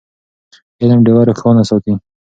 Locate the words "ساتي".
1.69-1.93